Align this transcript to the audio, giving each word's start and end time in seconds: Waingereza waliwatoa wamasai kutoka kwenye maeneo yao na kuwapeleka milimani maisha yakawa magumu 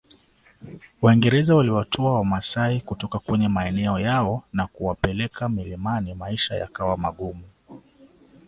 Waingereza 1.01 1.55
waliwatoa 1.55 2.13
wamasai 2.13 2.81
kutoka 2.81 3.19
kwenye 3.19 3.47
maeneo 3.47 3.99
yao 3.99 4.43
na 4.53 4.67
kuwapeleka 4.67 5.49
milimani 5.49 6.13
maisha 6.13 6.55
yakawa 6.55 6.97
magumu 6.97 7.43